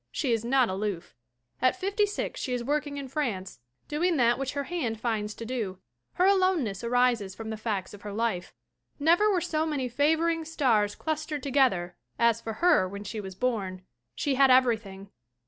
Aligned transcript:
She 0.11 0.31
is 0.33 0.43
not 0.43 0.67
aloof. 0.67 1.15
At 1.61 1.75
56 1.75 2.41
she 2.41 2.53
is 2.55 2.63
working 2.63 2.97
in 2.97 3.07
France, 3.07 3.59
doing 3.87 4.17
that 4.17 4.39
which 4.39 4.53
her 4.53 4.63
hand 4.63 4.99
finds 4.99 5.35
to 5.35 5.45
do. 5.45 5.77
Her 6.13 6.25
aloneness 6.25 6.83
arises 6.83 7.35
from 7.35 7.51
the 7.51 7.55
facts 7.55 7.93
of 7.93 8.01
her 8.01 8.11
life. 8.11 8.51
Never 8.99 9.29
were 9.29 9.39
so 9.41 9.63
many 9.63 9.87
favoring 9.87 10.43
stars 10.43 10.95
clustered 10.95 11.43
together 11.43 11.97
as 12.17 12.41
for 12.41 12.53
her 12.53 12.89
when 12.89 13.03
she 13.03 13.21
was 13.21 13.35
born. 13.35 13.83
She 14.15 14.33
had 14.33 14.49
everything. 14.49 15.11